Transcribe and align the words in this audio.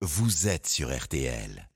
vous 0.00 0.46
êtes 0.46 0.68
sur 0.68 0.96
RTL. 0.96 1.67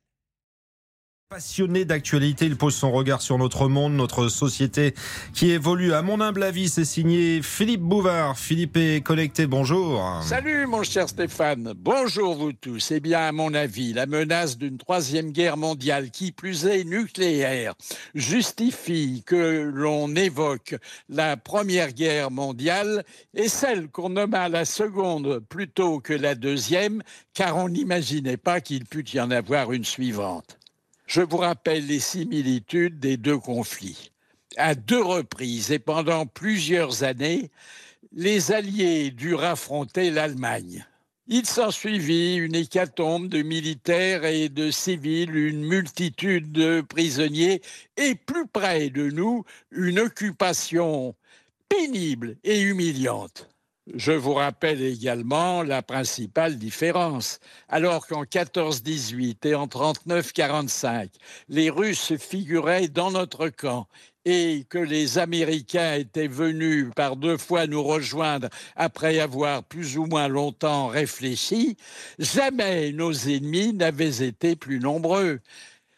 Passionné 1.32 1.86
d'actualité, 1.86 2.44
il 2.44 2.58
pose 2.58 2.74
son 2.74 2.92
regard 2.92 3.22
sur 3.22 3.38
notre 3.38 3.66
monde, 3.66 3.94
notre 3.94 4.28
société 4.28 4.92
qui 5.32 5.50
évolue. 5.50 5.94
À 5.94 6.02
mon 6.02 6.20
humble 6.20 6.42
avis, 6.42 6.68
c'est 6.68 6.84
signé 6.84 7.40
Philippe 7.40 7.80
Bouvard. 7.80 8.38
Philippe 8.38 8.76
est 8.76 9.02
connecté, 9.02 9.46
bonjour. 9.46 10.20
Salut 10.22 10.66
mon 10.66 10.82
cher 10.82 11.08
Stéphane, 11.08 11.72
bonjour 11.74 12.34
vous 12.34 12.52
tous. 12.52 12.90
Eh 12.90 13.00
bien, 13.00 13.20
à 13.20 13.32
mon 13.32 13.54
avis, 13.54 13.94
la 13.94 14.04
menace 14.04 14.58
d'une 14.58 14.76
troisième 14.76 15.32
guerre 15.32 15.56
mondiale, 15.56 16.10
qui 16.10 16.32
plus 16.32 16.66
est 16.66 16.84
nucléaire, 16.84 17.72
justifie 18.14 19.22
que 19.24 19.70
l'on 19.74 20.14
évoque 20.14 20.74
la 21.08 21.38
première 21.38 21.94
guerre 21.94 22.30
mondiale 22.30 23.04
et 23.32 23.48
celle 23.48 23.88
qu'on 23.88 24.10
nomma 24.10 24.50
la 24.50 24.66
seconde 24.66 25.38
plutôt 25.48 25.98
que 25.98 26.12
la 26.12 26.34
deuxième, 26.34 27.02
car 27.32 27.56
on 27.56 27.70
n'imaginait 27.70 28.36
pas 28.36 28.60
qu'il 28.60 28.84
pût 28.84 29.06
y 29.14 29.18
en 29.18 29.30
avoir 29.30 29.72
une 29.72 29.86
suivante. 29.86 30.58
Je 31.06 31.20
vous 31.20 31.36
rappelle 31.36 31.86
les 31.86 32.00
similitudes 32.00 32.98
des 32.98 33.16
deux 33.16 33.38
conflits. 33.38 34.12
À 34.56 34.74
deux 34.74 35.02
reprises 35.02 35.72
et 35.72 35.78
pendant 35.78 36.26
plusieurs 36.26 37.04
années, 37.04 37.50
les 38.12 38.52
Alliés 38.52 39.10
durent 39.10 39.44
affronter 39.44 40.10
l'Allemagne. 40.10 40.86
Il 41.28 41.46
s'ensuivit 41.46 42.34
une 42.34 42.54
hécatombe 42.54 43.28
de 43.28 43.42
militaires 43.42 44.24
et 44.24 44.48
de 44.48 44.70
civils, 44.70 45.34
une 45.34 45.64
multitude 45.64 46.50
de 46.52 46.80
prisonniers 46.80 47.62
et 47.96 48.14
plus 48.14 48.46
près 48.46 48.90
de 48.90 49.08
nous, 49.10 49.44
une 49.70 50.00
occupation 50.00 51.14
pénible 51.68 52.36
et 52.44 52.60
humiliante. 52.60 53.51
Je 53.88 54.12
vous 54.12 54.34
rappelle 54.34 54.80
également 54.80 55.64
la 55.64 55.82
principale 55.82 56.56
différence. 56.56 57.40
Alors 57.68 58.06
qu'en 58.06 58.22
14-18 58.22 59.44
et 59.48 59.54
en 59.56 59.66
39-45, 59.66 61.08
les 61.48 61.68
Russes 61.68 62.16
figuraient 62.16 62.86
dans 62.86 63.10
notre 63.10 63.48
camp 63.48 63.88
et 64.24 64.64
que 64.70 64.78
les 64.78 65.18
Américains 65.18 65.94
étaient 65.94 66.28
venus 66.28 66.90
par 66.94 67.16
deux 67.16 67.36
fois 67.36 67.66
nous 67.66 67.82
rejoindre 67.82 68.48
après 68.76 69.18
avoir 69.18 69.64
plus 69.64 69.98
ou 69.98 70.06
moins 70.06 70.28
longtemps 70.28 70.86
réfléchi, 70.86 71.76
jamais 72.20 72.92
nos 72.92 73.12
ennemis 73.12 73.72
n'avaient 73.72 74.24
été 74.24 74.54
plus 74.54 74.78
nombreux 74.78 75.40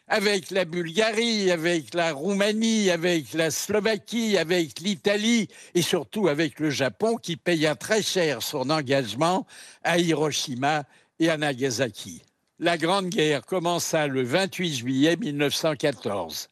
avec 0.07 0.51
la 0.51 0.65
Bulgarie, 0.65 1.51
avec 1.51 1.93
la 1.93 2.13
Roumanie, 2.13 2.91
avec 2.91 3.33
la 3.33 3.51
Slovaquie, 3.51 4.37
avec 4.37 4.79
l'Italie 4.79 5.47
et 5.73 5.81
surtout 5.81 6.27
avec 6.27 6.59
le 6.59 6.69
Japon 6.69 7.15
qui 7.15 7.35
paya 7.35 7.75
très 7.75 8.03
cher 8.03 8.41
son 8.41 8.69
engagement 8.69 9.47
à 9.83 9.97
Hiroshima 9.97 10.83
et 11.19 11.29
à 11.29 11.37
Nagasaki. 11.37 12.21
La 12.59 12.77
Grande 12.77 13.09
Guerre 13.09 13.45
commença 13.45 14.07
le 14.07 14.23
28 14.23 14.75
juillet 14.75 15.15
1914 15.17 16.49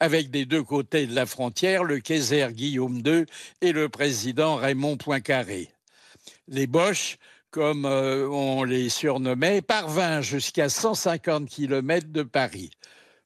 avec 0.00 0.30
des 0.30 0.46
deux 0.46 0.62
côtés 0.62 1.06
de 1.06 1.14
la 1.14 1.26
frontière 1.26 1.84
le 1.84 2.00
Kaiser 2.00 2.48
Guillaume 2.50 3.02
II 3.06 3.24
et 3.60 3.72
le 3.72 3.88
président 3.88 4.56
Raymond 4.56 4.96
Poincaré. 4.96 5.70
Les 6.48 6.66
Boches 6.66 7.18
comme 7.52 7.84
euh, 7.84 8.26
on 8.28 8.64
les 8.64 8.88
surnommait, 8.88 9.60
parvint 9.60 10.22
jusqu'à 10.22 10.70
150 10.70 11.48
km 11.48 12.08
de 12.08 12.22
Paris. 12.22 12.70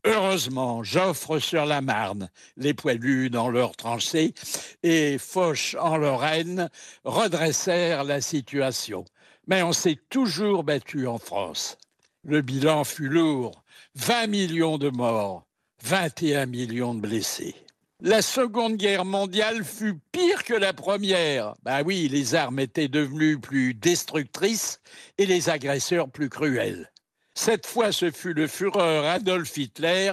Heureusement, 0.05 0.83
Joffre 0.83 1.39
sur 1.39 1.65
la 1.65 1.81
Marne, 1.81 2.29
les 2.57 2.75
poilus 2.75 3.31
dans 3.31 3.49
leur 3.49 3.77
tranchée, 3.77 4.35
et 4.83 5.17
Foch 5.19 5.77
en 5.81 5.97
Lorraine 5.97 6.69
redressèrent 7.05 8.05
la 8.05 8.21
situation. 8.21 9.05
Mais 9.47 9.63
on 9.63 9.73
s'est 9.73 9.99
toujours 10.11 10.65
battu 10.65 11.07
en 11.07 11.19
France. 11.19 11.79
Le 12.25 12.43
bilan 12.43 12.83
fut 12.83 13.09
lourd 13.09 13.63
20 13.95 14.27
millions 14.27 14.79
de 14.79 14.91
morts, 14.91 15.47
21 15.85 16.47
millions 16.47 16.95
de 16.95 17.01
blessés. 17.01 17.55
La 18.01 18.23
Seconde 18.23 18.77
Guerre 18.77 19.05
mondiale 19.05 19.65
fut 19.65 19.99
pire 20.13 20.26
que 20.47 20.55
la 20.55 20.73
Première. 20.73 21.55
Ben 21.65 21.83
oui, 21.85 22.09
les 22.09 22.37
armes 22.37 22.61
étaient 22.61 22.87
devenues 22.87 23.39
plus 23.39 23.75
destructrices 23.75 24.81
et 25.19 25.27
les 25.27 25.51
agresseurs 25.51 26.09
plus 26.09 26.29
cruels. 26.29 26.93
Cette 27.35 27.67
fois, 27.67 27.91
ce 27.91 28.13
fut 28.13 28.33
le 28.33 28.47
Führer 28.47 29.09
Adolf 29.09 29.59
Hitler 29.59 30.13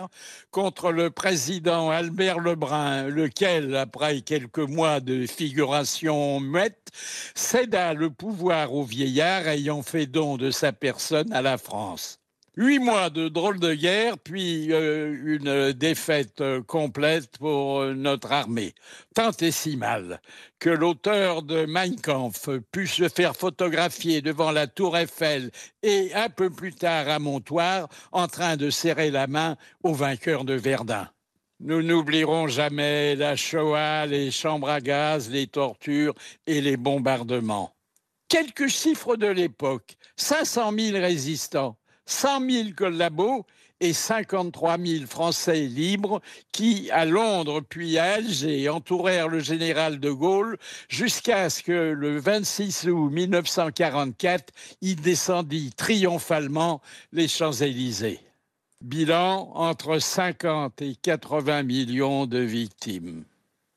contre 0.49 0.91
le 0.91 1.11
président 1.11 1.91
Albert 1.91 2.39
Lebrun, 2.39 3.03
lequel, 3.09 3.75
après 3.75 4.21
quelques 4.21 4.57
mois 4.57 4.99
de 4.99 5.27
figuration 5.27 6.39
muette, 6.39 6.89
céda 7.35 7.93
le 7.93 8.09
pouvoir 8.09 8.73
au 8.73 8.83
vieillard 8.83 9.47
ayant 9.47 9.83
fait 9.83 10.07
don 10.07 10.37
de 10.37 10.49
sa 10.49 10.73
personne 10.73 11.31
à 11.31 11.43
la 11.43 11.59
France. 11.59 12.22
Huit 12.55 12.77
mois 12.77 13.09
de 13.09 13.29
drôle 13.29 13.59
de 13.59 13.73
guerre, 13.73 14.19
puis 14.19 14.71
euh, 14.71 15.17
une 15.25 15.71
défaite 15.71 16.39
euh, 16.39 16.61
complète 16.61 17.35
pour 17.39 17.79
euh, 17.79 17.95
notre 17.95 18.31
armée. 18.31 18.75
Tant 19.15 19.31
et 19.31 19.49
si 19.49 19.75
mal 19.75 20.21
que 20.59 20.69
l'auteur 20.69 21.41
de 21.41 21.65
Mein 21.65 21.99
Kampf 21.99 22.49
put 22.71 22.85
se 22.85 23.09
faire 23.09 23.35
photographier 23.35 24.21
devant 24.21 24.51
la 24.51 24.67
tour 24.67 24.95
Eiffel 24.95 25.49
et 25.81 26.13
un 26.13 26.29
peu 26.29 26.51
plus 26.51 26.75
tard 26.75 27.09
à 27.09 27.17
Montoire 27.17 27.89
en 28.11 28.27
train 28.27 28.55
de 28.55 28.69
serrer 28.69 29.09
la 29.09 29.25
main 29.25 29.57
au 29.81 29.95
vainqueur 29.95 30.45
de 30.45 30.53
Verdun. 30.53 31.09
Nous 31.59 31.81
n'oublierons 31.81 32.47
jamais 32.47 33.15
la 33.15 33.35
Shoah, 33.35 34.05
les 34.05 34.29
chambres 34.29 34.69
à 34.69 34.79
gaz, 34.79 35.27
les 35.27 35.47
tortures 35.47 36.13
et 36.45 36.61
les 36.61 36.77
bombardements. 36.77 37.73
Quelques 38.27 38.67
chiffres 38.67 39.15
de 39.15 39.27
l'époque. 39.27 39.95
500 40.17 40.71
000 40.77 40.97
résistants 40.99 41.77
100 42.05 42.49
000 42.49 42.69
collabos 42.75 43.45
et 43.79 43.93
53 43.93 44.77
000 44.77 45.05
Français 45.07 45.61
libres 45.61 46.21
qui, 46.51 46.89
à 46.91 47.05
Londres 47.05 47.61
puis 47.67 47.97
à 47.97 48.13
Alger, 48.13 48.69
entourèrent 48.69 49.27
le 49.27 49.39
général 49.39 49.99
de 49.99 50.09
Gaulle 50.09 50.57
jusqu'à 50.87 51.49
ce 51.49 51.61
que 51.61 51.71
le 51.71 52.17
26 52.17 52.87
août 52.87 53.09
1944, 53.11 54.53
il 54.81 54.95
descendit 54.95 55.71
triomphalement 55.75 56.81
les 57.11 57.27
Champs-Élysées. 57.27 58.21
Bilan 58.81 59.51
entre 59.53 59.99
50 59.99 60.81
et 60.81 60.95
80 60.95 61.63
millions 61.63 62.25
de 62.25 62.39
victimes. 62.39 63.25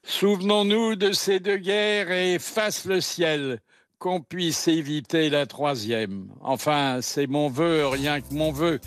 Souvenons-nous 0.04 0.94
de 0.94 1.12
ces 1.12 1.40
deux 1.40 1.56
guerres 1.56 2.12
et 2.12 2.38
fasse 2.38 2.84
le 2.84 3.00
ciel 3.00 3.60
qu'on 3.98 4.20
puisse 4.20 4.68
éviter 4.68 5.30
la 5.30 5.46
troisième. 5.46 6.28
Enfin, 6.40 6.98
c'est 7.02 7.26
mon 7.26 7.48
vœu, 7.48 7.86
rien 7.86 8.20
que 8.20 8.32
mon 8.32 8.52
vœu. 8.52 8.80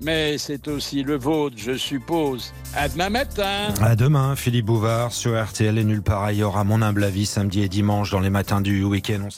Mais 0.00 0.38
c'est 0.38 0.66
aussi 0.68 1.02
le 1.02 1.16
vôtre, 1.16 1.56
je 1.58 1.76
suppose. 1.76 2.52
À 2.74 2.88
demain 2.88 3.10
matin. 3.10 3.72
À 3.80 3.94
demain, 3.94 4.34
Philippe 4.34 4.66
Bouvard 4.66 5.12
sur 5.12 5.40
RTL 5.40 5.78
et 5.78 5.84
nulle 5.84 6.02
part 6.02 6.22
ailleurs, 6.22 6.56
à 6.56 6.64
mon 6.64 6.82
humble 6.82 7.04
avis, 7.04 7.26
samedi 7.26 7.62
et 7.62 7.68
dimanche 7.68 8.10
dans 8.10 8.20
les 8.20 8.30
matins 8.30 8.60
du 8.60 8.82
week-end. 8.82 9.28